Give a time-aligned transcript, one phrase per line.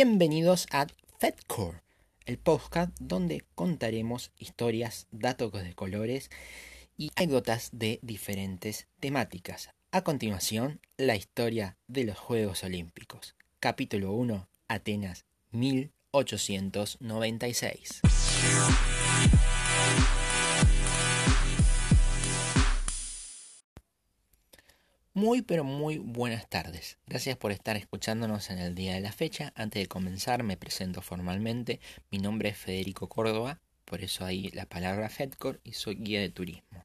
[0.00, 0.86] Bienvenidos a
[1.18, 1.82] FedCore,
[2.24, 6.30] el podcast donde contaremos historias, datos de colores
[6.96, 9.70] y anécdotas de diferentes temáticas.
[9.90, 13.34] A continuación, la historia de los Juegos Olímpicos.
[13.58, 18.02] Capítulo 1, Atenas 1896.
[25.18, 26.96] Muy pero muy buenas tardes.
[27.08, 29.52] Gracias por estar escuchándonos en el día de la fecha.
[29.56, 31.80] Antes de comenzar me presento formalmente.
[32.12, 36.30] Mi nombre es Federico Córdoba, por eso ahí la palabra FedCor y soy guía de
[36.30, 36.84] turismo.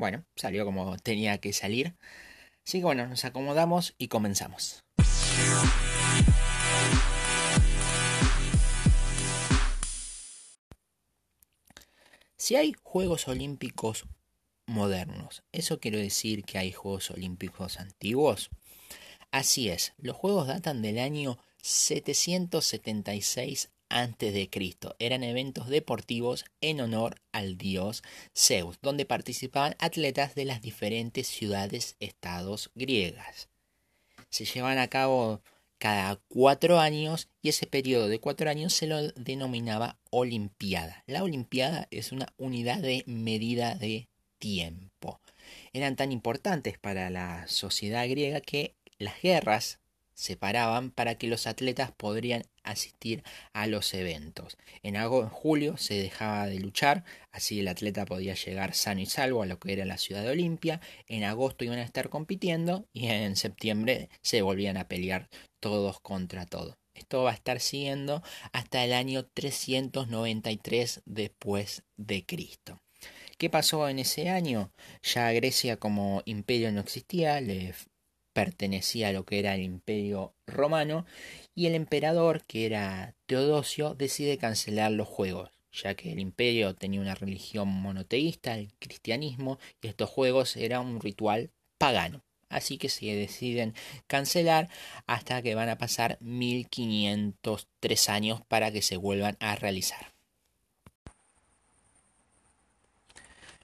[0.00, 1.94] Bueno, salió como tenía que salir.
[2.66, 4.82] Así que bueno, nos acomodamos y comenzamos.
[12.38, 14.06] Si hay Juegos Olímpicos
[14.64, 18.48] modernos, ¿eso quiere decir que hay Juegos Olímpicos antiguos?
[19.30, 24.96] Así es, los Juegos datan del año 776 antes de Cristo.
[24.98, 28.02] Eran eventos deportivos en honor al dios
[28.34, 33.48] Zeus, donde participaban atletas de las diferentes ciudades estados griegas.
[34.30, 35.42] Se llevan a cabo
[35.78, 41.02] cada cuatro años y ese periodo de cuatro años se lo denominaba Olimpiada.
[41.06, 44.08] La Olimpiada es una unidad de medida de
[44.38, 45.20] tiempo.
[45.72, 49.79] Eran tan importantes para la sociedad griega que las guerras
[50.20, 53.22] separaban para que los atletas podrían asistir
[53.54, 54.58] a los eventos.
[54.82, 59.42] En, en julio se dejaba de luchar, así el atleta podía llegar sano y salvo
[59.42, 60.80] a lo que era la ciudad de Olimpia.
[61.06, 66.44] En agosto iban a estar compitiendo y en septiembre se volvían a pelear todos contra
[66.44, 66.76] todos.
[66.92, 68.22] Esto va a estar siguiendo
[68.52, 72.78] hasta el año 393 después de Cristo.
[73.38, 74.70] ¿Qué pasó en ese año?
[75.02, 77.72] Ya Grecia como imperio no existía, le
[78.32, 81.06] pertenecía a lo que era el imperio romano
[81.54, 87.00] y el emperador, que era Teodosio, decide cancelar los juegos, ya que el imperio tenía
[87.00, 92.22] una religión monoteísta, el cristianismo, y estos juegos eran un ritual pagano.
[92.48, 93.74] Así que se deciden
[94.08, 94.68] cancelar
[95.06, 100.09] hasta que van a pasar 1503 años para que se vuelvan a realizar.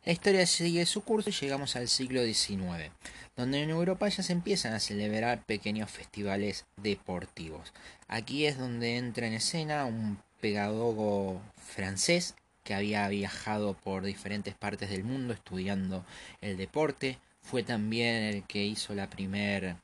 [0.06, 2.92] La historia sigue su curso y llegamos al siglo XIX,
[3.34, 7.72] donde en Europa ya se empiezan a celebrar pequeños festivales deportivos.
[8.06, 14.90] Aquí es donde entra en escena un pedagogo francés que había viajado por diferentes partes
[14.90, 16.06] del mundo estudiando
[16.40, 17.18] el deporte.
[17.42, 19.80] Fue también el que hizo la primera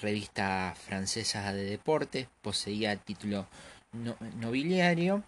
[0.00, 3.46] revista francesa de deportes, poseía título
[4.40, 5.24] nobiliario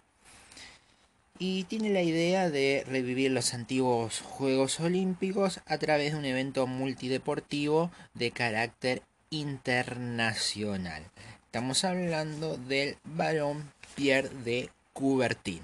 [1.39, 6.67] y tiene la idea de revivir los antiguos Juegos Olímpicos a través de un evento
[6.67, 11.09] multideportivo de carácter internacional.
[11.45, 15.63] Estamos hablando del varón Pierre de Coubertin.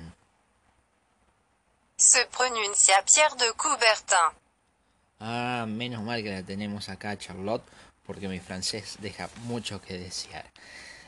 [1.97, 4.17] Se pronuncia Pierre de Coubertin.
[5.19, 7.63] Ah, menos mal que la tenemos acá, Charlotte,
[8.05, 10.45] porque mi francés deja mucho que desear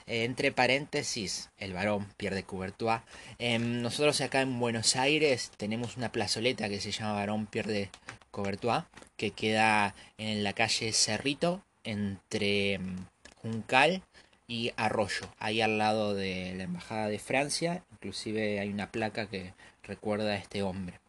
[0.08, 3.02] entre paréntesis, el varón pierde Coubertois.
[3.40, 7.90] Em, nosotros acá en Buenos Aires tenemos una plazoleta que se llama Varón pierde
[8.32, 8.86] Coubertois,
[9.18, 13.06] que queda en la calle Cerrito, entre em,
[13.42, 14.02] Juncal
[14.48, 17.84] y Arroyo, ahí al lado de la Embajada de Francia.
[17.92, 21.00] Inclusive hay una placa que recuerda a este hombre.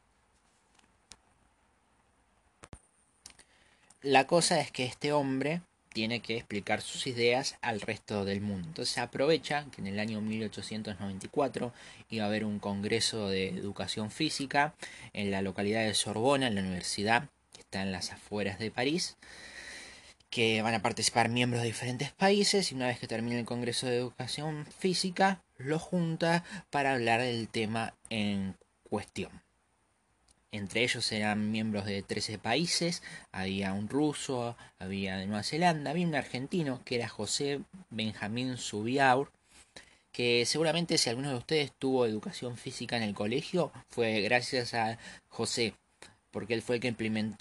[4.02, 5.60] La cosa es que este hombre
[5.98, 8.68] tiene que explicar sus ideas al resto del mundo.
[8.68, 11.72] Entonces aprovecha que en el año 1894
[12.08, 14.76] iba a haber un congreso de educación física
[15.12, 19.16] en la localidad de Sorbona, en la universidad que está en las afueras de París,
[20.30, 23.88] que van a participar miembros de diferentes países y una vez que termine el congreso
[23.88, 29.47] de educación física, lo junta para hablar del tema en cuestión.
[30.50, 33.02] Entre ellos eran miembros de 13 países,
[33.32, 37.60] había un ruso, había de Nueva Zelanda, había un argentino que era José
[37.90, 39.30] Benjamín Subiaur,
[40.10, 44.98] que seguramente si alguno de ustedes tuvo educación física en el colegio fue gracias a
[45.28, 45.74] José,
[46.30, 46.94] porque él fue el que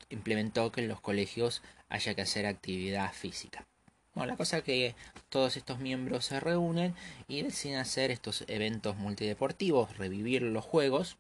[0.10, 3.66] implementó que en los colegios haya que hacer actividad física.
[4.16, 4.96] Bueno, la cosa es que
[5.30, 6.94] todos estos miembros se reúnen
[7.28, 11.18] y deciden hacer estos eventos multideportivos, revivir los juegos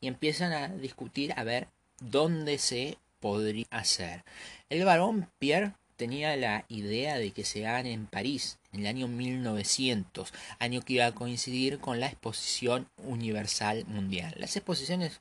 [0.00, 1.68] y empiezan a discutir a ver
[2.00, 4.24] dónde se podría hacer.
[4.68, 9.08] El varón Pierre tenía la idea de que se hagan en París en el año
[9.08, 14.34] 1900, año que iba a coincidir con la Exposición Universal Mundial.
[14.38, 15.18] Las exposiciones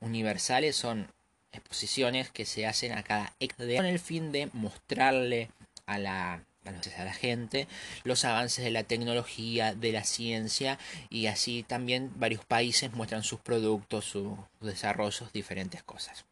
[0.00, 1.08] universales son
[1.52, 3.34] exposiciones que se hacen a cada
[3.76, 5.50] con el fin de mostrarle
[5.86, 7.68] a la a la gente
[8.04, 10.78] los avances de la tecnología, de la ciencia
[11.08, 16.24] y así también varios países muestran sus productos, sus desarrollos, diferentes cosas.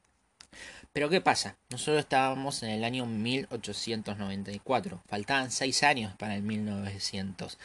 [0.93, 1.57] Pero ¿qué pasa?
[1.71, 7.59] Nosotros estábamos en el año 1894, faltaban seis años para el 1900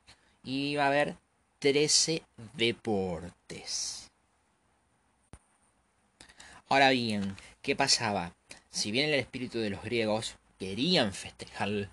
[0.43, 1.17] Y va a haber
[1.59, 2.23] 13
[2.55, 4.11] deportes.
[6.69, 8.35] Ahora bien, ¿qué pasaba?
[8.71, 11.91] Si bien el espíritu de los griegos querían festejar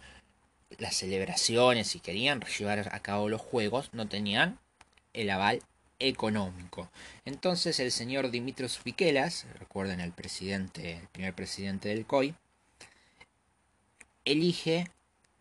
[0.77, 4.59] las celebraciones y querían llevar a cabo los juegos, no tenían
[5.13, 5.61] el aval
[5.99, 6.89] económico.
[7.25, 12.35] Entonces el señor Dimitros Fikelas, recuerden el presidente, el primer presidente del COI,
[14.25, 14.87] elige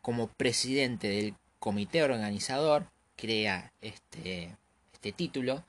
[0.01, 4.57] como presidente del comité organizador, crea este,
[4.93, 5.65] este título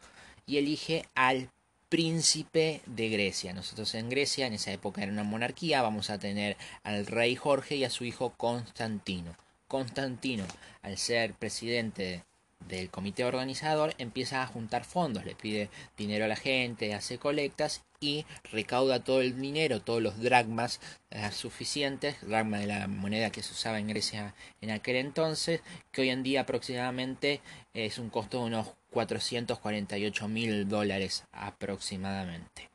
[0.45, 1.50] y elige al
[1.89, 3.53] príncipe de Grecia.
[3.53, 7.75] Nosotros en Grecia, en esa época era una monarquía, vamos a tener al rey Jorge
[7.75, 9.35] y a su hijo Constantino.
[9.68, 10.45] Constantino,
[10.81, 12.24] al ser presidente
[12.68, 17.83] del comité organizador, empieza a juntar fondos, le pide dinero a la gente, hace colectas
[18.00, 20.80] y recauda todo el dinero, todos los dragmas
[21.10, 25.62] eh, suficientes, dragma de la moneda que se usaba en Grecia en aquel entonces,
[25.92, 27.42] que hoy en día aproximadamente
[27.74, 32.69] es un costo de unos 448 mil dólares aproximadamente.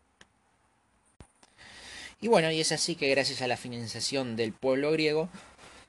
[2.21, 5.29] Y bueno, y es así que gracias a la financiación del pueblo griego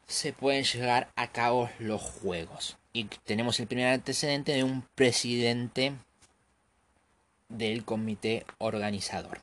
[0.07, 2.78] se pueden llevar a cabo los juegos.
[2.91, 5.93] Y tenemos el primer antecedente de un presidente
[7.49, 9.39] del comité organizador.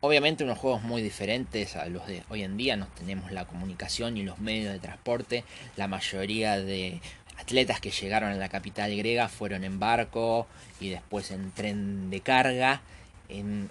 [0.00, 4.18] Obviamente unos juegos muy diferentes a los de hoy en día, no tenemos la comunicación
[4.18, 5.44] y los medios de transporte,
[5.76, 7.00] la mayoría de
[7.38, 10.46] atletas que llegaron a la capital griega fueron en barco
[10.78, 12.82] y después en tren de carga.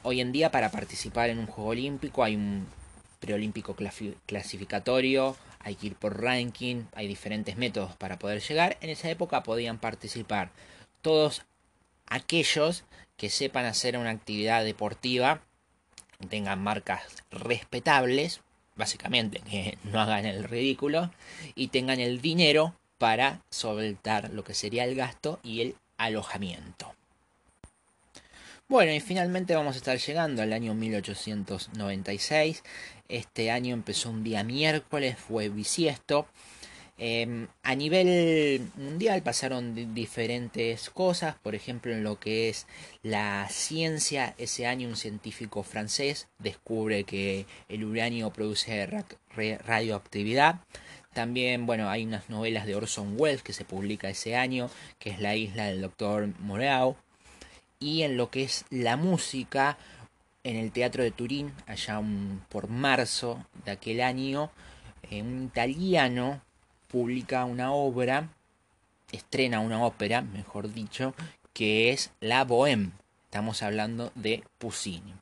[0.02, 2.66] hoy en día para participar en un juego olímpico hay un
[3.20, 3.76] preolímpico
[4.26, 8.78] clasificatorio, hay que ir por ranking, hay diferentes métodos para poder llegar.
[8.82, 10.52] En esa época podían participar
[11.02, 11.44] todos
[12.08, 12.84] aquellos
[13.18, 15.42] que sepan hacer una actividad deportiva,
[16.30, 17.02] tengan marcas
[17.32, 18.42] respetables,
[18.76, 21.12] básicamente que no hagan el ridículo
[21.56, 26.94] y tengan el dinero para soltar lo que sería el gasto y el alojamiento.
[28.70, 32.64] Bueno, y finalmente vamos a estar llegando al año 1896.
[33.10, 36.28] Este año empezó un día miércoles, fue bisiesto.
[36.98, 42.66] Em, a nivel mundial pasaron diferentes cosas, por ejemplo en lo que es
[43.02, 48.88] la ciencia, ese año un científico francés descubre que el uranio produce
[49.36, 50.62] radioactividad.
[51.14, 55.20] También, bueno, hay unas novelas de Orson Welles que se publica ese año, que es
[55.20, 56.96] La isla del doctor Moreau.
[57.84, 59.78] Y en lo que es la música,
[60.46, 62.02] en el Teatro de Turín, allá
[62.48, 64.52] por marzo de aquel año,
[65.12, 66.42] eh, un italiano
[66.88, 68.30] publica una obra,
[69.12, 71.14] estrena una ópera, mejor dicho,
[71.52, 72.92] que es La Bohème.
[73.26, 75.14] Estamos hablando de Puccini.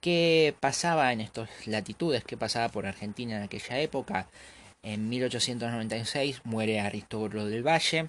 [0.00, 2.24] ¿Qué pasaba en estas latitudes?
[2.24, 4.26] ¿Qué pasaba por Argentina en aquella época?
[4.82, 8.08] En 1896 muere Aristóbulo del Valle.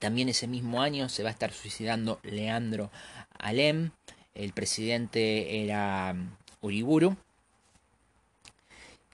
[0.00, 2.90] También ese mismo año se va a estar suicidando Leandro
[3.38, 3.90] Alem.
[4.34, 6.16] El presidente era
[6.62, 7.16] Uriburu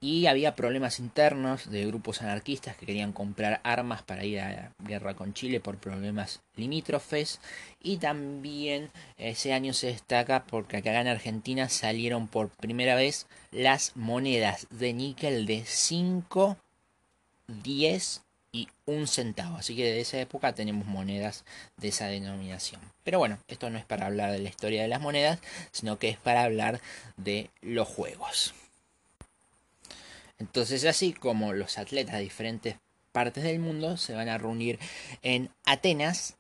[0.01, 4.73] y había problemas internos de grupos anarquistas que querían comprar armas para ir a la
[4.87, 7.41] guerra con Chile por problemas limítrofes
[7.83, 13.97] y también ese año se destaca porque acá en Argentina salieron por primera vez las
[13.97, 16.57] monedas de níquel de 5,
[17.49, 18.26] 10
[18.57, 19.59] y un centavo.
[19.59, 21.45] Así que de esa época tenemos monedas
[21.77, 22.81] de esa denominación.
[23.05, 25.41] Pero bueno, esto no es para hablar de la historia de las monedas,
[25.73, 26.81] sino que es para hablar
[27.19, 28.55] de los juegos.
[30.39, 32.77] Entonces así como los atletas de diferentes
[33.13, 34.79] partes del mundo se van a reunir
[35.23, 36.37] en Atenas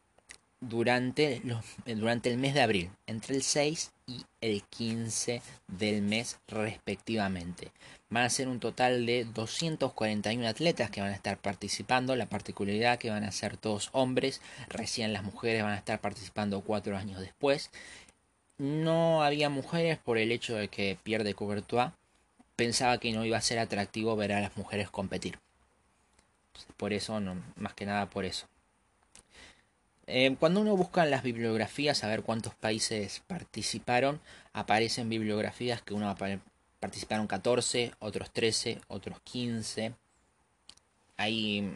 [0.61, 6.39] durante, los, durante el mes de abril, entre el 6 y el 15 del mes
[6.49, 7.73] respectivamente.
[8.09, 12.15] Van a ser un total de 241 atletas que van a estar participando.
[12.15, 16.61] La particularidad que van a ser todos hombres, recién las mujeres van a estar participando
[16.61, 17.71] cuatro años después.
[18.59, 21.91] No había mujeres por el hecho de que pierde Coubertois
[22.57, 25.39] pensaba que no iba a ser atractivo ver a las mujeres competir.
[26.77, 28.47] Por eso, no, más que nada por eso.
[30.07, 34.21] Eh, cuando uno busca en las bibliografías a ver cuántos países participaron,
[34.53, 36.09] aparecen bibliografías que uno
[36.87, 39.93] participaron 14, otros 13, otros 15.
[41.17, 41.69] Hay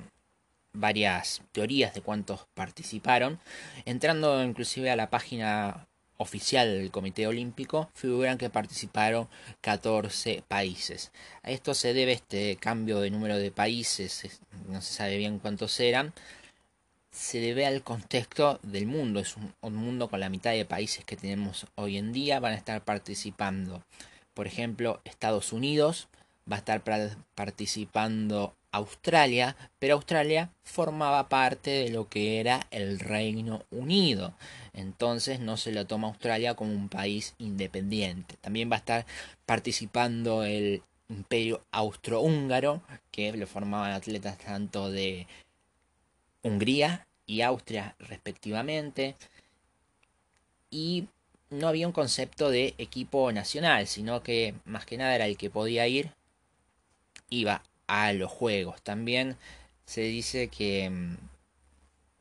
[0.73, 3.40] varias teorías de cuántos participaron.
[3.87, 9.29] Entrando inclusive a la página oficial del Comité Olímpico figuran que participaron
[9.62, 11.11] 14 países.
[11.43, 15.81] A esto se debe este cambio de número de países, no se sabe bien cuántos
[15.81, 16.12] eran,
[17.11, 21.17] se debe al contexto del mundo, es un, mundo con la mitad de países que
[21.17, 23.83] tenemos hoy en día, van a estar participando,
[24.40, 26.09] por ejemplo, Estados Unidos,
[26.50, 26.82] va a estar
[27.35, 34.32] participando Australia, pero Australia formaba parte de lo que era el Reino Unido.
[34.73, 38.38] Entonces no se lo toma Australia como un país independiente.
[38.40, 39.06] También va a estar
[39.44, 42.80] participando el Imperio Austrohúngaro,
[43.11, 45.26] que lo formaban atletas tanto de
[46.40, 49.16] Hungría y Austria respectivamente.
[50.70, 51.09] Y
[51.50, 55.50] no había un concepto de equipo nacional, sino que más que nada era el que
[55.50, 56.12] podía ir,
[57.28, 58.80] iba a los Juegos.
[58.83, 59.37] También
[59.85, 61.16] se dice que mm,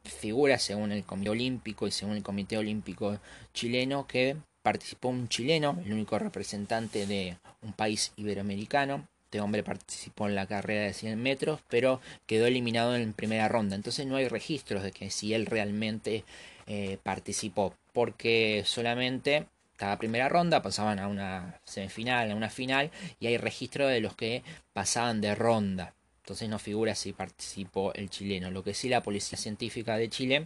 [0.04, 3.20] figura según el Comité Olímpico y según el Comité Olímpico
[3.54, 9.08] chileno que participó un chileno, el único representante de un país iberoamericano.
[9.26, 13.76] Este hombre participó en la carrera de 100 metros, pero quedó eliminado en primera ronda.
[13.76, 16.24] Entonces no hay registros de que si él realmente
[16.72, 23.26] eh, participó, porque solamente cada primera ronda pasaban a una semifinal, a una final, y
[23.26, 25.96] hay registro de los que pasaban de ronda.
[26.22, 28.52] Entonces no figura si participó el chileno.
[28.52, 30.46] Lo que sí la Policía Científica de Chile,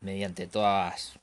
[0.00, 1.20] mediante todas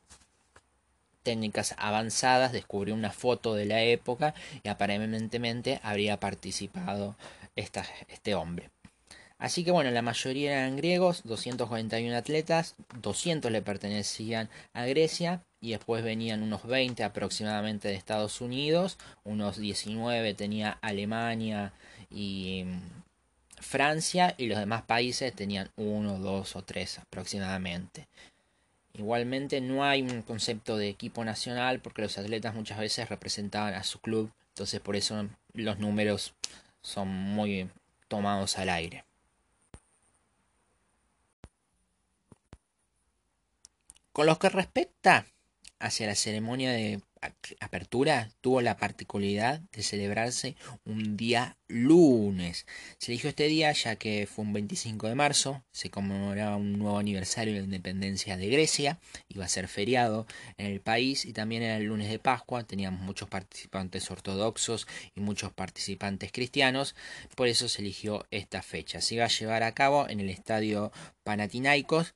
[1.23, 7.17] técnicas avanzadas, descubrió una foto de la época y aparentemente habría participado
[7.55, 8.73] este hombre.
[9.43, 15.71] Así que bueno, la mayoría eran griegos, 241 atletas, 200 le pertenecían a Grecia y
[15.71, 21.73] después venían unos 20 aproximadamente de Estados Unidos, unos 19 tenía Alemania
[22.09, 28.07] y mm, Francia y los demás países tenían uno, dos o tres aproximadamente.
[28.93, 33.83] Igualmente no hay un concepto de equipo nacional porque los atletas muchas veces representaban a
[33.83, 36.33] su club, entonces por eso los números
[36.81, 37.69] son muy
[38.07, 39.03] tomados al aire.
[44.13, 45.25] Con lo que respecta
[45.79, 47.01] hacia la ceremonia de
[47.60, 50.55] apertura, tuvo la particularidad de celebrarse
[50.86, 52.67] un día lunes.
[53.00, 57.00] Se eligió este día ya que fue un 25 de marzo, se conmemoraba un nuevo
[57.00, 60.27] aniversario de la independencia de Grecia, iba a ser feriado
[60.58, 65.22] en el país y también era el lunes de Pascua, teníamos muchos participantes ortodoxos y
[65.22, 66.93] muchos participantes cristianos,
[67.36, 69.01] por eso se eligió esta fecha.
[69.01, 70.91] Se iba a llevar a cabo en el estadio
[71.24, 72.13] Panathinaikos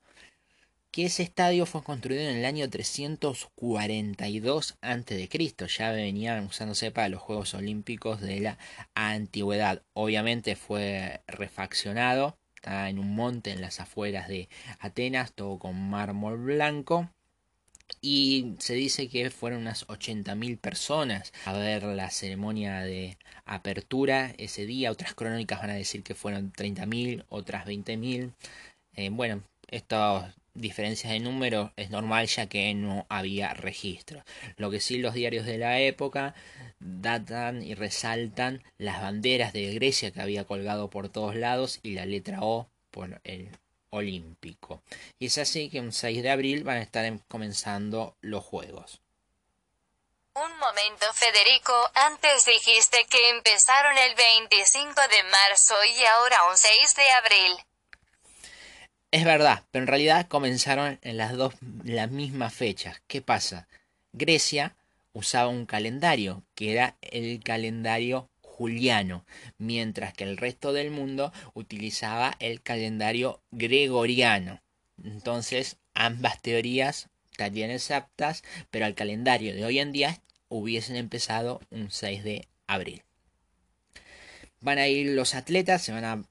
[0.91, 5.29] que ese estadio fue construido en el año 342 a.C.
[5.77, 8.57] Ya venían usándose para los Juegos Olímpicos de la
[8.95, 9.83] antigüedad.
[9.93, 16.37] Obviamente fue refaccionado, está en un monte en las afueras de Atenas, todo con mármol
[16.37, 17.09] blanco.
[18.01, 24.65] y se dice que fueron unas 80.000 personas a ver la ceremonia de apertura ese
[24.65, 24.91] día.
[24.91, 28.33] Otras crónicas van a decir que fueron 30.000, otras 20.000.
[28.95, 34.23] Eh, bueno, estas diferencias de número es normal ya que no había registro.
[34.57, 36.35] Lo que sí los diarios de la época
[36.79, 42.05] datan y resaltan las banderas de Grecia que había colgado por todos lados y la
[42.05, 43.49] letra O por el
[43.89, 44.81] olímpico.
[45.19, 49.01] Y es así que un 6 de abril van a estar comenzando los Juegos.
[50.33, 56.95] Un momento, Federico, antes dijiste que empezaron el 25 de marzo y ahora un 6
[56.95, 57.57] de abril.
[59.11, 63.01] Es verdad, pero en realidad comenzaron en las dos las mismas fechas.
[63.07, 63.67] ¿Qué pasa?
[64.11, 64.75] Grecia
[65.13, 69.25] usaba un calendario que era el calendario juliano,
[69.57, 74.61] mientras que el resto del mundo utilizaba el calendario gregoriano.
[75.01, 81.91] Entonces, ambas teorías estarían exactas, pero el calendario de hoy en día hubiesen empezado un
[81.91, 83.03] 6 de abril.
[84.59, 86.23] Van a ir los atletas, se van a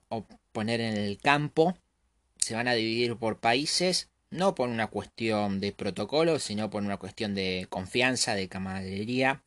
[0.53, 1.79] poner en el campo,
[2.47, 6.97] se van a dividir por países, no por una cuestión de protocolo, sino por una
[6.97, 9.43] cuestión de confianza, de camaradería.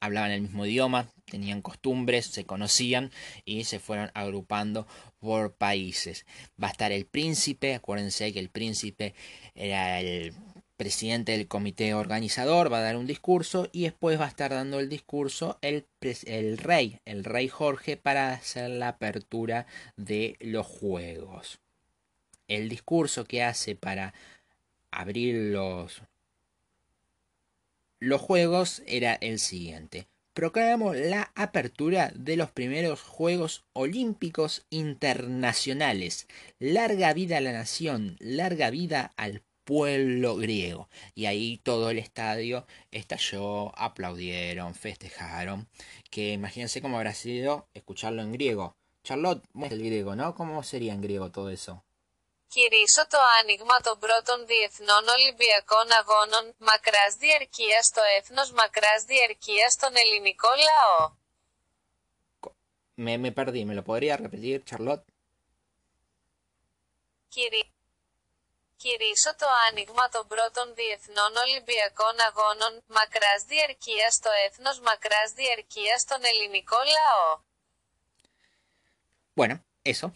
[0.00, 3.10] Hablaban el mismo idioma, tenían costumbres, se conocían
[3.44, 4.86] y se fueron agrupando
[5.18, 6.24] por países.
[6.62, 9.14] Va a estar el príncipe, acuérdense que el príncipe
[9.54, 10.32] era el
[10.78, 14.80] presidente del comité organizador, va a dar un discurso y después va a estar dando
[14.80, 15.84] el discurso el,
[16.24, 21.60] el rey, el rey Jorge, para hacer la apertura de los juegos.
[22.48, 24.14] El discurso que hace para
[24.90, 26.02] abrir los,
[27.98, 36.28] los juegos era el siguiente proclamamos la apertura de los primeros Juegos Olímpicos Internacionales.
[36.58, 40.90] Larga vida a la nación, larga vida al pueblo griego.
[41.14, 45.68] Y ahí todo el estadio estalló, aplaudieron, festejaron.
[46.10, 48.76] Que imagínense cómo habrá sido escucharlo en griego.
[49.04, 50.34] Charlotte, el griego, ¿no?
[50.34, 51.82] ¿Cómo sería en griego todo eso?
[52.56, 59.92] Κηρύσω το άνοιγμα των πρώτων διεθνών Ολυμπιακών Αγώνων μακράς διαρκείας στο έθνος μακράς διαρκείας στον
[60.02, 61.00] ελληνικό λαό.
[63.04, 65.04] Me, me perdí, ¿me lo podría repetir, Charlotte?
[67.28, 67.62] Κηρύ...
[68.76, 76.20] Κηρύσω το άνοιγμα των πρώτων διεθνών Ολυμπιακών Αγώνων μακράς διαρκείας στο έθνος μακράς διαρκείας στον
[76.30, 77.28] ελληνικό λαό.
[79.38, 79.56] Bueno,
[79.92, 80.06] eso.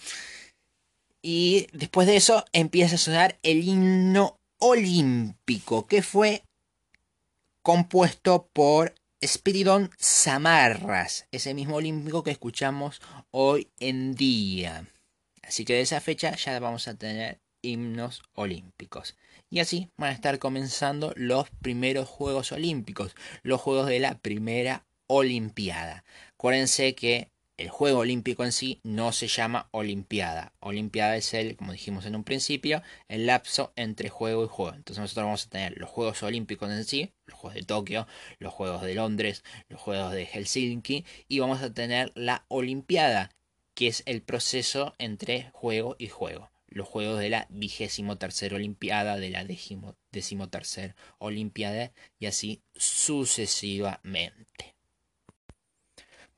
[1.23, 6.43] Y después de eso empieza a sonar el himno olímpico, que fue
[7.63, 14.87] compuesto por Spiridon Samarras, ese mismo olímpico que escuchamos hoy en día.
[15.43, 19.17] Así que de esa fecha ya vamos a tener himnos olímpicos.
[19.51, 24.87] Y así van a estar comenzando los primeros Juegos Olímpicos, los Juegos de la primera
[25.07, 26.05] Olimpiada.
[26.35, 27.29] Acuérdense que
[27.61, 30.55] el juego olímpico en sí no se llama Olimpiada.
[30.61, 34.75] Olimpiada es el, como dijimos en un principio, el lapso entre juego y juego.
[34.75, 38.07] Entonces nosotros vamos a tener los Juegos Olímpicos en sí, los Juegos de Tokio,
[38.39, 43.31] los Juegos de Londres, los Juegos de Helsinki y vamos a tener la Olimpiada,
[43.75, 46.49] que es el proceso entre juego y juego.
[46.69, 54.80] Los Juegos de la vigésimo tercera Olimpiada, de la décimo tercera Olimpiada y así sucesivamente.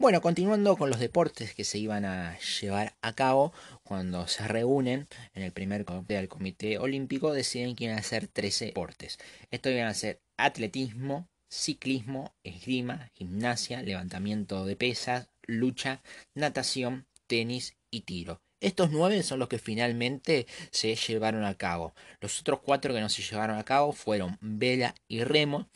[0.02, 3.52] Bueno, continuando con los deportes que se iban a llevar a cabo,
[3.84, 8.26] cuando se reúnen en el primer comité del Comité Olímpico, deciden que iban a hacer
[8.26, 9.20] 13 deportes.
[9.52, 16.02] Esto iban a ser atletismo, ciclismo, esgrima, gimnasia, levantamiento de pesas, lucha,
[16.34, 18.42] natación, tenis y tiro.
[18.58, 21.94] Estos nueve son los que finalmente se llevaron a cabo.
[22.20, 25.68] Los otros cuatro que no se llevaron a cabo fueron vela y remo,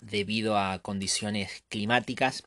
[0.00, 2.44] debido a condiciones climáticas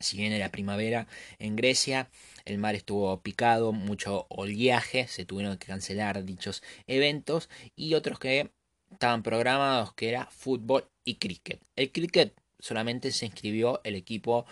[0.00, 1.06] si bien era primavera
[1.38, 2.10] en Grecia,
[2.46, 8.50] el mar estuvo picado, mucho oleaje, se tuvieron que cancelar dichos eventos y otros que
[8.90, 11.60] estaban programados que era fútbol y cricket.
[11.76, 14.46] El cricket solamente se inscribió el equipo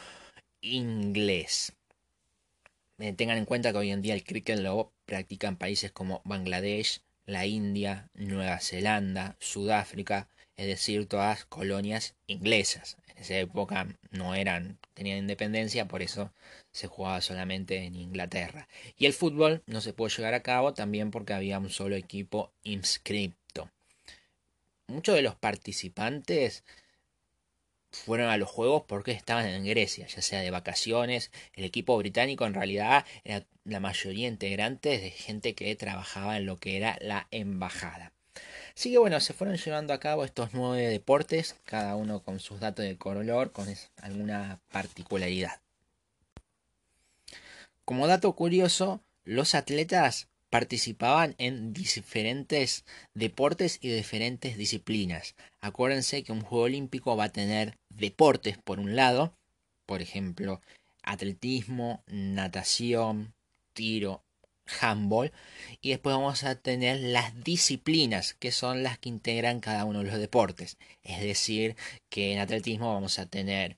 [0.61, 1.73] inglés.
[2.99, 7.01] Eh, tengan en cuenta que hoy en día el cricket lo practican países como Bangladesh,
[7.27, 15.19] la India, Nueva Zelanda, Sudáfrica, es decir, todas colonias inglesas esa época no eran, tenían
[15.19, 16.33] independencia, por eso
[16.71, 18.69] se jugaba solamente en Inglaterra.
[18.97, 22.53] Y el fútbol no se pudo llevar a cabo también porque había un solo equipo
[22.63, 23.71] inscripto.
[24.87, 26.65] Muchos de los participantes
[27.91, 31.31] fueron a los juegos porque estaban en Grecia, ya sea de vacaciones.
[31.55, 36.57] El equipo británico en realidad era la mayoría integrantes de gente que trabajaba en lo
[36.57, 38.13] que era la embajada.
[38.79, 42.61] Así que bueno, se fueron llevando a cabo estos nueve deportes, cada uno con sus
[42.61, 45.61] datos de color, con alguna particularidad.
[47.85, 55.35] Como dato curioso, los atletas participaban en diferentes deportes y diferentes disciplinas.
[55.61, 59.33] Acuérdense que un Juego Olímpico va a tener deportes por un lado,
[59.87, 60.61] por ejemplo,
[61.03, 63.35] atletismo, natación,
[63.73, 64.23] tiro,
[64.81, 65.33] handball,
[65.81, 70.07] y después vamos a tener las disciplinas, que son las que integran cada uno de
[70.11, 70.79] los deportes.
[71.03, 71.77] Es decir,
[72.09, 73.77] que en atletismo vamos a tener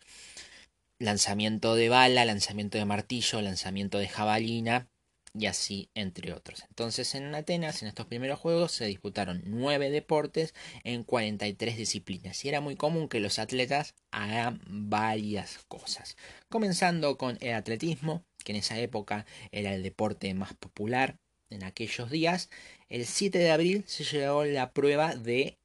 [0.98, 4.88] lanzamiento de bala, lanzamiento de martillo, lanzamiento de jabalina,
[5.34, 6.64] y así entre otros.
[6.68, 12.48] Entonces en Atenas, en estos primeros juegos, se disputaron nueve deportes en 43 disciplinas y
[12.48, 16.16] era muy común que los atletas hagan varias cosas.
[16.48, 21.16] Comenzando con el atletismo, que en esa época era el deporte más popular
[21.50, 22.50] en aquellos días,
[22.88, 25.58] el 7 de abril se llevó la prueba de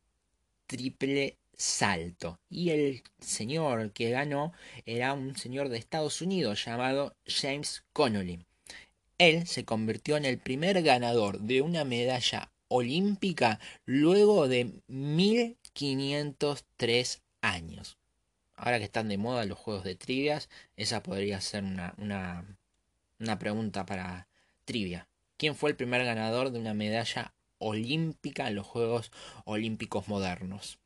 [0.68, 4.52] triple salto y el señor que ganó
[4.86, 8.46] era un señor de Estados Unidos llamado James Connolly
[9.18, 17.98] él se convirtió en el primer ganador de una medalla olímpica luego de 1503 años.
[18.56, 22.58] Ahora que están de moda los juegos de trivias, esa podría ser una, una,
[23.20, 24.28] una pregunta para
[24.66, 25.08] trivia.
[25.38, 29.12] ¿Quién fue el primer ganador de una medalla olímpica en los Juegos
[29.44, 30.80] Olímpicos modernos?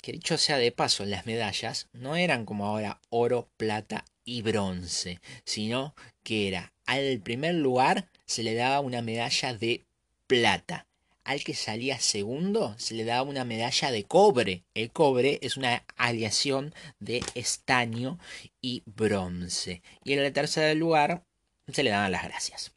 [0.00, 5.20] Que dicho sea de paso, las medallas no eran como ahora oro, plata y bronce,
[5.44, 9.84] sino que era al primer lugar se le daba una medalla de
[10.26, 10.86] plata.
[11.24, 14.64] Al que salía segundo se le daba una medalla de cobre.
[14.74, 18.18] El cobre es una aleación de estaño
[18.60, 19.82] y bronce.
[20.04, 21.24] Y en el tercer lugar
[21.72, 22.72] se le daban las gracias.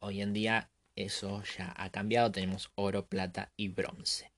[0.00, 2.32] Hoy en día eso ya ha cambiado.
[2.32, 4.32] Tenemos oro, plata y bronce.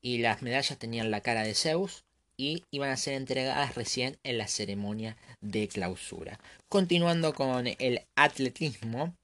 [0.00, 2.04] Y las medallas tenían la cara de Zeus,
[2.36, 6.38] y iban a ser entregadas recién en la ceremonia de clausura.
[6.68, 9.14] Continuando con el atletismo,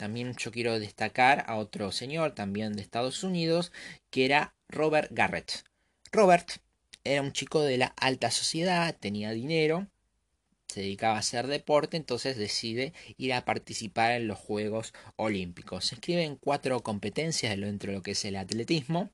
[0.00, 3.70] también yo quiero destacar a otro señor, también de Estados Unidos,
[4.08, 5.62] que era Robert Garrett.
[6.10, 6.52] Robert
[7.04, 9.88] era un chico de la alta sociedad, tenía dinero,
[10.68, 15.84] se dedicaba a hacer deporte, entonces decide ir a participar en los Juegos Olímpicos.
[15.84, 19.10] Se escriben cuatro competencias dentro de lo que es el atletismo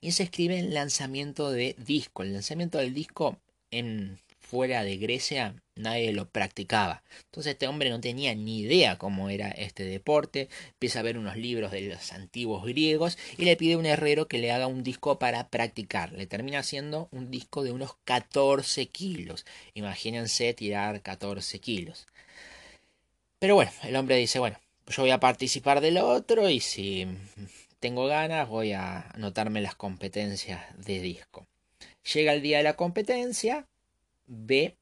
[0.00, 2.22] y se escribe el lanzamiento de disco.
[2.22, 3.38] El lanzamiento del disco
[3.70, 4.18] en
[4.48, 7.02] fuera de Grecia nadie lo practicaba.
[7.26, 11.36] Entonces este hombre no tenía ni idea cómo era este deporte, empieza a ver unos
[11.36, 14.82] libros de los antiguos griegos y le pide a un herrero que le haga un
[14.82, 16.12] disco para practicar.
[16.12, 19.46] Le termina haciendo un disco de unos 14 kilos.
[19.74, 22.06] Imagínense tirar 14 kilos.
[23.38, 24.58] Pero bueno, el hombre dice, bueno,
[24.88, 27.06] yo voy a participar del otro y si
[27.78, 31.46] tengo ganas, voy a anotarme las competencias de disco.
[32.12, 33.66] Llega el día de la competencia,
[34.28, 34.76] ve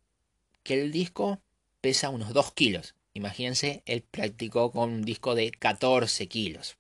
[0.63, 1.41] que el disco
[1.81, 2.95] pesa unos 2 kilos.
[3.15, 6.77] Imagínense, él practicó con un disco de 14 kilos.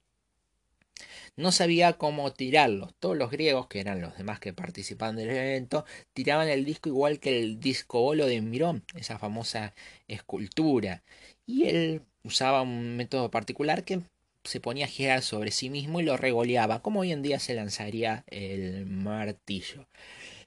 [1.36, 2.92] No sabía cómo tirarlo.
[2.98, 7.20] Todos los griegos, que eran los demás que participaban del evento, tiraban el disco igual
[7.20, 9.74] que el disco bolo de Mirón, esa famosa
[10.08, 11.02] escultura.
[11.46, 14.00] Y él usaba un método particular que
[14.44, 17.54] se ponía a girar sobre sí mismo y lo regoleaba, como hoy en día se
[17.54, 19.86] lanzaría el martillo.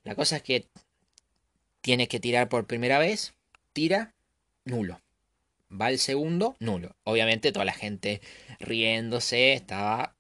[0.04, 0.66] La cosa es que
[1.82, 3.34] tiene que tirar por primera vez,
[3.74, 4.14] tira,
[4.66, 5.00] nulo.
[5.72, 6.96] Va el segundo, nulo.
[7.04, 8.22] Obviamente toda la gente
[8.60, 10.16] riéndose, estaba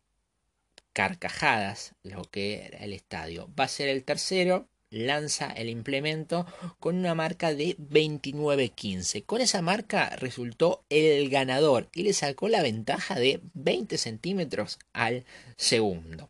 [0.93, 3.50] carcajadas lo que era el estadio.
[3.60, 6.45] Va a ser el tercero, lanza el implemento
[6.80, 9.26] con una marca de 29.15.
[9.26, 15.26] Con esa marca resultó el ganador y le sacó la ventaja de 20 centímetros al
[15.58, 16.30] segundo.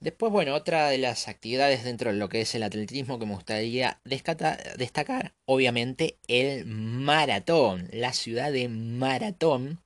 [0.00, 3.34] Después, bueno, otra de las actividades dentro de lo que es el atletismo que me
[3.34, 7.88] gustaría destacar, obviamente, el maratón.
[7.92, 9.80] La ciudad de Maratón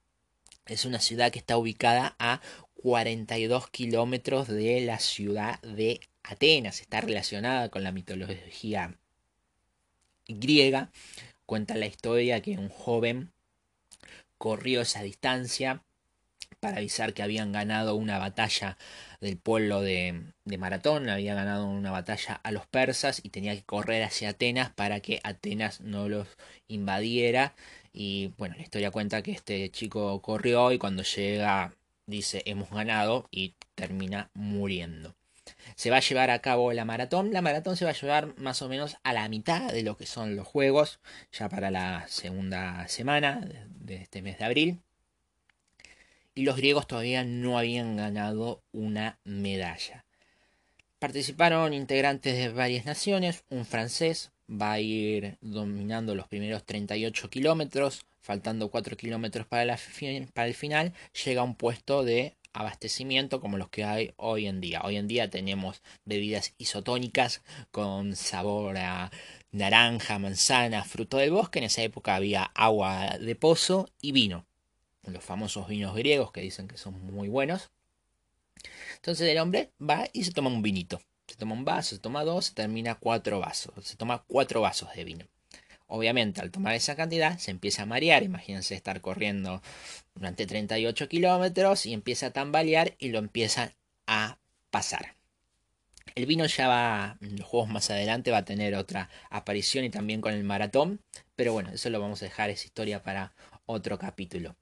[0.67, 2.43] es una ciudad que está ubicada a
[2.75, 8.99] 42 kilómetros de la ciudad de Atenas, está relacionada con la mitología
[10.29, 10.91] griega.
[11.47, 13.33] Cuenta la historia que un joven
[14.37, 15.83] corrió esa distancia
[16.61, 18.77] para avisar que habían ganado una batalla
[19.23, 20.25] del pueblo de,
[20.59, 25.01] Maratón, había ganado una batalla a los persas y tenía que correr hacia Atenas para
[25.01, 26.29] que Atenas no los
[26.69, 27.55] invadiera.
[27.93, 31.73] Y bueno, la historia cuenta que este chico corrió y cuando llega
[32.07, 35.15] dice hemos ganado y termina muriendo
[35.77, 37.33] se va a llevar a cabo la maratón.
[37.33, 40.07] La maratón se va a llevar más o menos a la mitad de lo que
[40.07, 41.01] son los juegos,
[41.33, 44.81] ya para la segunda semana de este mes de abril.
[46.35, 50.05] Los griegos todavía no habían ganado una medalla.
[50.99, 58.07] Participaron integrantes de varias naciones, un francés va a ir dominando los primeros 38 kilómetros,
[58.21, 59.77] faltando 4 kilómetros para,
[60.33, 60.93] para el final,
[61.25, 64.83] llega a un puesto de abastecimiento como los que hay hoy en día.
[64.85, 69.11] Hoy en día tenemos bebidas isotónicas con sabor a
[69.51, 71.59] naranja, manzana, fruto del bosque.
[71.59, 74.47] En esa época había agua de pozo y vino.
[75.05, 77.71] Los famosos vinos griegos que dicen que son muy buenos.
[78.97, 81.01] Entonces el hombre va y se toma un vinito.
[81.27, 83.73] Se toma un vaso, se toma dos, se termina cuatro vasos.
[83.85, 85.27] Se toma cuatro vasos de vino.
[85.87, 88.23] Obviamente, al tomar esa cantidad, se empieza a marear.
[88.23, 89.61] Imagínense estar corriendo
[90.15, 93.75] durante 38 kilómetros y empieza a tambalear y lo empieza
[94.07, 94.39] a
[94.71, 95.17] pasar.
[96.15, 99.91] El vino ya va, en los juegos más adelante va a tener otra aparición y
[99.91, 101.01] también con el maratón.
[101.37, 103.33] Pero bueno, eso lo vamos a dejar, esa historia para
[103.67, 104.57] otro capítulo.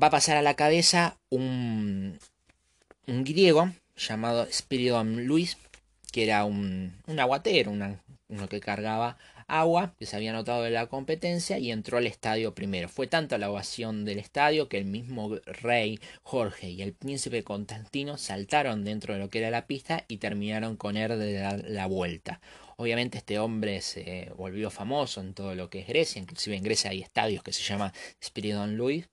[0.00, 2.18] Va a pasar a la cabeza un,
[3.06, 5.56] un griego llamado Spiridon Luis,
[6.12, 10.86] que era un, un aguatero, uno que cargaba agua, que se había notado de la
[10.86, 12.88] competencia, y entró al estadio primero.
[12.88, 18.18] Fue tanta la ovación del estadio que el mismo rey Jorge y el príncipe Constantino
[18.18, 21.86] saltaron dentro de lo que era la pista y terminaron con él de dar la
[21.86, 22.40] vuelta.
[22.76, 26.90] Obviamente este hombre se volvió famoso en todo lo que es Grecia, inclusive en Grecia
[26.90, 29.08] hay estadios que se llama Spiridon Louis,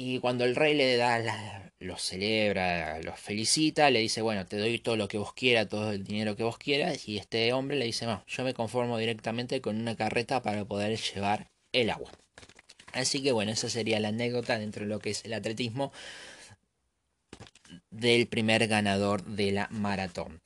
[0.00, 4.78] y cuando el rey le da, los celebra, los felicita, le dice, bueno, te doy
[4.78, 7.08] todo lo que vos quieras, todo el dinero que vos quieras.
[7.08, 10.96] Y este hombre le dice, no, yo me conformo directamente con una carreta para poder
[10.96, 12.12] llevar el agua.
[12.92, 15.92] Así que bueno, esa sería la anécdota dentro de lo que es el atletismo
[17.90, 20.40] del primer ganador de la maratón.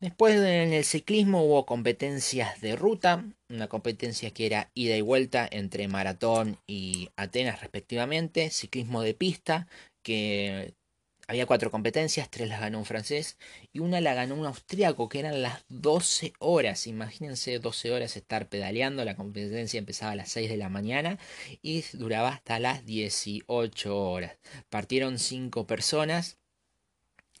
[0.00, 5.48] Después en el ciclismo hubo competencias de ruta, una competencia que era ida y vuelta
[5.50, 9.66] entre Maratón y Atenas respectivamente, ciclismo de pista,
[10.04, 10.74] que
[11.26, 13.38] había cuatro competencias, tres las ganó un francés
[13.72, 16.86] y una la ganó un austriaco, que eran las 12 horas.
[16.86, 21.18] Imagínense 12 horas estar pedaleando, la competencia empezaba a las 6 de la mañana
[21.60, 24.38] y duraba hasta las 18 horas.
[24.70, 26.38] Partieron cinco personas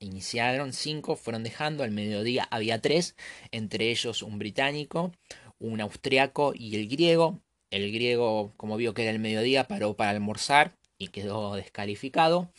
[0.00, 3.16] Iniciaron cinco, fueron dejando, al mediodía había tres,
[3.50, 5.12] entre ellos un británico,
[5.58, 7.40] un austriaco y el griego.
[7.70, 12.52] El griego, como vio que era el mediodía, paró para almorzar y quedó descalificado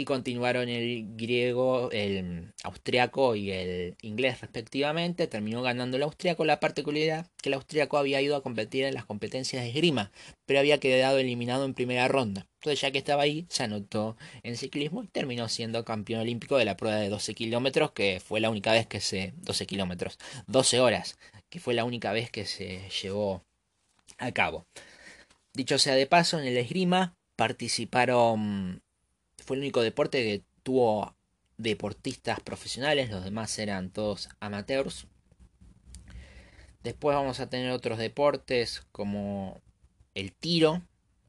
[0.00, 5.26] y continuaron el griego, el austriaco y el inglés respectivamente.
[5.26, 6.44] Terminó ganando el austriaco.
[6.44, 10.10] La particularidad que el austriaco había ido a competir en las competencias de esgrima,
[10.46, 12.46] pero había quedado eliminado en primera ronda.
[12.60, 16.64] Entonces, ya que estaba ahí, se anotó en ciclismo y terminó siendo campeón olímpico de
[16.64, 19.32] la prueba de 12 kilómetros, que fue la única vez que se.
[19.36, 21.18] 12 kilómetros, 12 horas,
[21.50, 23.42] que fue la única vez que se llevó
[24.18, 24.66] a cabo.
[25.54, 28.82] Dicho sea de paso, en el esgrima participaron
[29.50, 31.16] fue el único deporte que tuvo
[31.58, 35.08] deportistas profesionales, los demás eran todos amateurs.
[36.84, 39.60] Después vamos a tener otros deportes como
[40.14, 40.82] el tiro,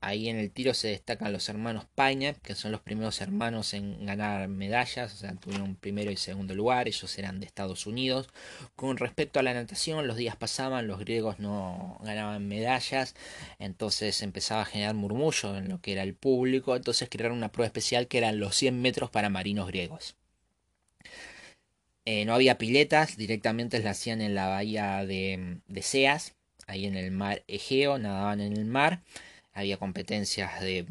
[0.03, 4.03] Ahí en el tiro se destacan los hermanos Paine, que son los primeros hermanos en
[4.07, 8.27] ganar medallas, o sea, tuvieron primero y segundo lugar, ellos eran de Estados Unidos.
[8.75, 13.13] Con respecto a la natación, los días pasaban, los griegos no ganaban medallas,
[13.59, 17.67] entonces empezaba a generar murmullo en lo que era el público, entonces crearon una prueba
[17.67, 20.15] especial que eran los 100 metros para marinos griegos.
[22.05, 26.33] Eh, no había piletas, directamente las hacían en la bahía de, de Seas,
[26.65, 29.01] ahí en el mar Egeo, nadaban en el mar
[29.53, 30.85] había competencias de,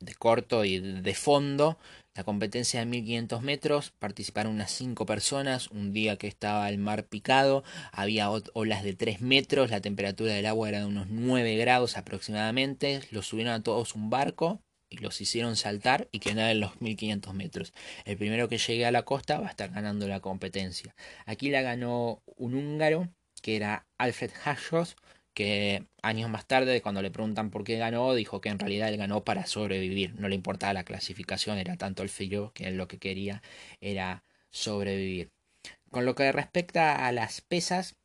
[0.00, 1.78] de corto y de fondo.
[2.14, 5.68] La competencia de 1500 metros participaron unas 5 personas.
[5.68, 9.70] Un día que estaba el mar picado, había olas de 3 metros.
[9.70, 13.02] La temperatura del agua era de unos 9 grados aproximadamente.
[13.10, 17.32] Los subieron a todos un barco y los hicieron saltar y quedar en los 1500
[17.32, 17.72] metros.
[18.04, 20.94] El primero que llegue a la costa va a estar ganando la competencia.
[21.26, 23.08] Aquí la ganó un húngaro
[23.40, 24.96] que era Alfred Hashos
[25.40, 28.98] que años más tarde, cuando le preguntan por qué ganó, dijo que en realidad él
[28.98, 32.88] ganó para sobrevivir, no le importaba la clasificación, era tanto el frío que él lo
[32.88, 33.40] que quería
[33.80, 35.30] era sobrevivir.
[35.90, 37.96] Con lo que respecta a las pesas,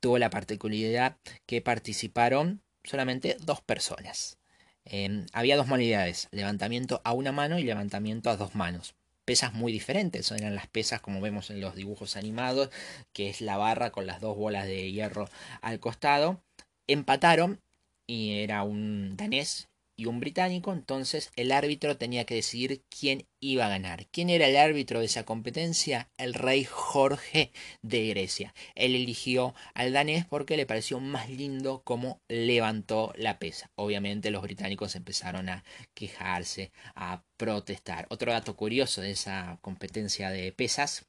[0.00, 4.38] tuvo la particularidad que participaron solamente dos personas.
[4.86, 8.94] Em, había dos modalidades, levantamiento a una mano y levantamiento a dos manos.
[9.26, 12.70] Pesas muy diferentes, eran las pesas como vemos en los dibujos animados,
[13.12, 15.28] que es la barra con las dos bolas de hierro
[15.60, 16.40] al costado
[16.86, 17.60] empataron
[18.06, 23.66] y era un danés y un británico, entonces el árbitro tenía que decidir quién iba
[23.66, 24.06] a ganar.
[24.10, 26.10] ¿Quién era el árbitro de esa competencia?
[26.16, 28.54] El rey Jorge de Grecia.
[28.74, 33.70] Él eligió al danés porque le pareció más lindo cómo levantó la pesa.
[33.76, 35.64] Obviamente los británicos empezaron a
[35.94, 38.06] quejarse, a protestar.
[38.10, 41.06] Otro dato curioso de esa competencia de pesas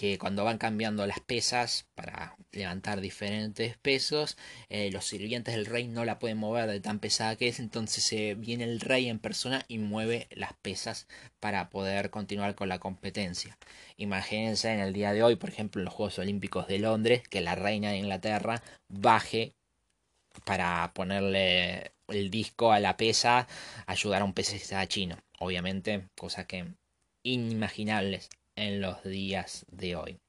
[0.00, 4.38] que cuando van cambiando las pesas para levantar diferentes pesos,
[4.70, 8.02] eh, los sirvientes del rey no la pueden mover de tan pesada que es, entonces
[8.02, 11.06] se viene el rey en persona y mueve las pesas
[11.38, 13.58] para poder continuar con la competencia.
[13.98, 17.42] Imagínense en el día de hoy, por ejemplo, en los Juegos Olímpicos de Londres, que
[17.42, 19.52] la reina de Inglaterra baje
[20.46, 23.46] para ponerle el disco a la pesa,
[23.86, 25.18] ayudar a un pesista chino.
[25.40, 26.64] Obviamente, cosas que
[27.22, 28.30] inimaginables
[28.60, 30.20] en los días de hoy.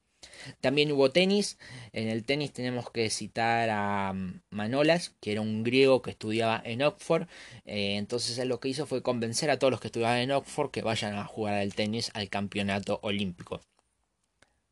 [0.60, 1.58] También hubo tenis.
[1.92, 6.60] En el tenis tenemos que citar a mm, Manolas, que era un griego que estudiaba
[6.64, 7.26] en Oxford.
[7.64, 10.70] Eh, entonces él lo que hizo fue convencer a todos los que estudiaban en Oxford
[10.70, 13.60] que vayan a jugar al tenis al campeonato olímpico.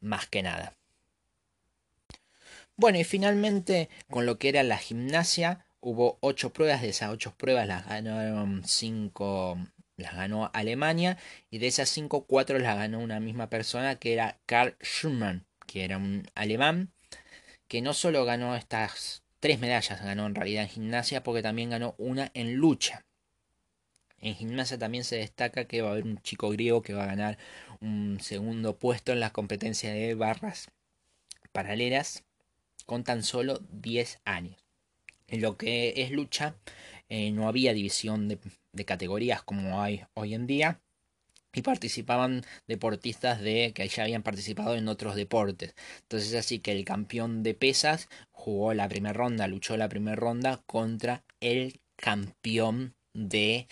[0.01, 0.75] Más que nada.
[2.77, 6.83] Bueno, y finalmente con lo que era la gimnasia, hubo ocho pruebas.
[6.83, 9.59] De esas ocho pruebas las ganaron cinco
[10.00, 11.18] las ganó Alemania
[11.50, 15.84] y de esas cinco, cuatro las ganó una misma persona que era Karl Schumann, que
[15.84, 16.92] era un alemán
[17.68, 21.94] que no solo ganó estas tres medallas, ganó en realidad en gimnasia porque también ganó
[21.98, 23.04] una en lucha.
[24.18, 27.06] En gimnasia también se destaca que va a haber un chico griego que va a
[27.06, 27.38] ganar
[27.80, 30.70] un segundo puesto en las competencias de barras
[31.52, 32.24] paralelas
[32.86, 34.56] con tan solo 10 años.
[35.28, 36.56] En lo que es lucha,
[37.08, 38.38] eh, no había división de,
[38.72, 40.80] de categorías como hay hoy en día
[41.52, 45.74] y participaban deportistas de que ya habían participado en otros deportes.
[46.02, 50.62] Entonces así que el campeón de pesas jugó la primera ronda, luchó la primera ronda
[50.66, 53.66] contra el campeón de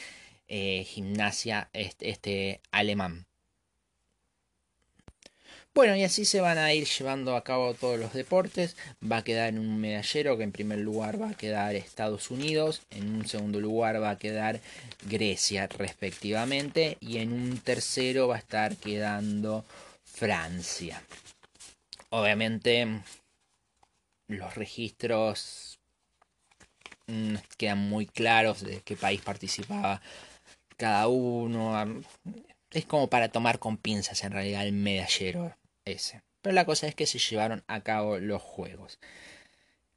[0.49, 3.28] eh, gimnasia este, este alemán.
[5.75, 8.77] Bueno, y así se van a ir llevando a cabo todos los deportes.
[9.01, 12.83] Va a quedar en un medallero que en primer lugar va a quedar Estados Unidos,
[12.91, 14.61] en un segundo lugar va a quedar
[15.09, 19.65] Grecia respectivamente y en un tercero va a estar quedando
[20.05, 21.03] Francia.
[22.11, 23.03] Obviamente
[24.29, 25.79] los registros
[27.07, 30.01] mm, quedan muy claros de qué país participaba
[30.77, 32.03] cada uno.
[32.71, 36.23] Es como para tomar con pinzas en realidad el medallero ese.
[36.43, 38.99] Pero la cosa es que se llevaron a cabo los juegos.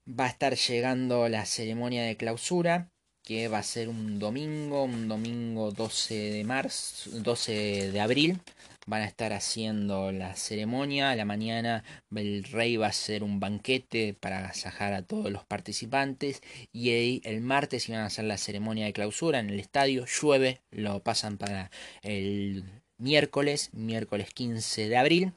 [0.07, 2.89] Va a estar llegando la ceremonia de clausura,
[3.23, 8.41] que va a ser un domingo, un domingo 12 de marzo, 12 de abril.
[8.87, 11.11] Van a estar haciendo la ceremonia.
[11.11, 11.83] A la mañana
[12.15, 16.41] el rey va a hacer un banquete para agasajar a todos los participantes.
[16.71, 20.05] Y el martes iban a hacer la ceremonia de clausura en el estadio.
[20.05, 22.63] Llueve, lo pasan para el
[22.97, 25.33] miércoles, miércoles 15 de abril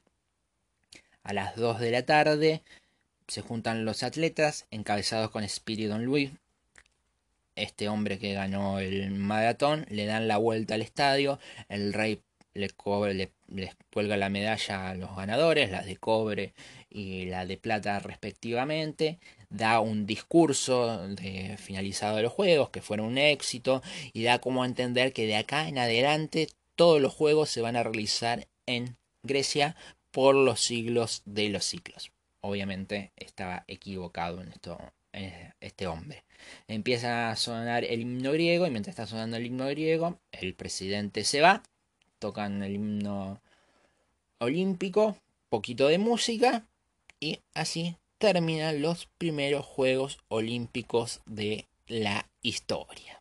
[1.24, 2.62] a las 2 de la tarde
[3.26, 6.30] se juntan los atletas encabezados con Spirit Don Luis,
[7.57, 12.20] este hombre que ganó el maratón, le dan la vuelta al estadio, el rey
[12.55, 12.71] le,
[13.14, 16.55] le, les cuelga la medalla a los ganadores, la de cobre
[16.90, 19.19] y la de plata respectivamente,
[19.51, 24.62] da un discurso de finalizado de los juegos, que fueron un éxito, y da como
[24.62, 28.97] a entender que de acá en adelante todos los juegos se van a realizar en
[29.23, 29.77] Grecia
[30.11, 32.12] por los siglos de los siglos.
[32.40, 34.79] Obviamente estaba equivocado en esto
[35.61, 36.25] este hombre.
[36.69, 41.25] Empieza a sonar el himno griego y mientras está sonando el himno griego, el presidente
[41.25, 41.62] se va,
[42.24, 43.38] tocan el himno
[44.38, 45.18] olímpico,
[45.50, 46.64] poquito de música
[47.20, 53.20] y así terminan los primeros Juegos Olímpicos de la historia.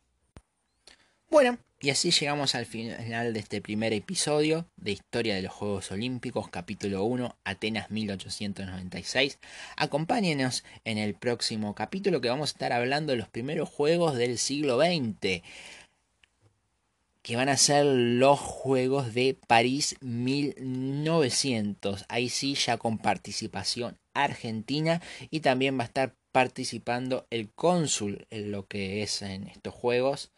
[1.28, 5.90] Bueno, y así llegamos al final de este primer episodio de Historia de los Juegos
[5.92, 9.38] Olímpicos, capítulo 1, Atenas 1896.
[9.76, 14.38] Acompáñenos en el próximo capítulo que vamos a estar hablando de los primeros Juegos del
[14.38, 15.42] siglo XX,
[17.24, 22.04] que van a ser los Juegos de París 1900.
[22.08, 28.52] Ahí sí, ya con participación argentina y también va a estar participando el cónsul en
[28.52, 30.30] lo que es en estos Juegos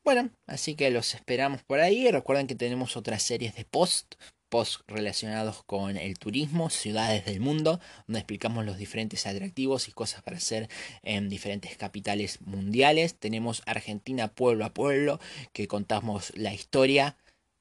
[0.03, 2.11] Bueno, así que los esperamos por ahí.
[2.11, 4.13] Recuerden que tenemos otras series de post
[4.49, 10.21] post relacionados con el turismo, ciudades del mundo, donde explicamos los diferentes atractivos y cosas
[10.23, 10.69] para hacer
[11.03, 13.15] en diferentes capitales mundiales.
[13.15, 15.19] Tenemos Argentina pueblo a pueblo,
[15.53, 17.17] que contamos la historia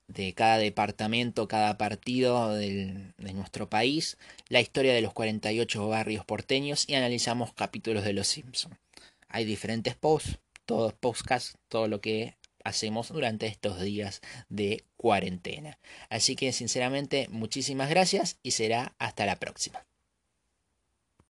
[0.09, 4.19] de cada departamento, cada partido de nuestro país,
[4.49, 8.77] la historia de los 48 barrios porteños y analizamos capítulos de Los Simpsons.
[9.29, 15.79] Hay diferentes posts, todos podcasts, todo lo que hacemos durante estos días de cuarentena.
[16.11, 19.87] Así que sinceramente muchísimas gracias y será hasta la próxima.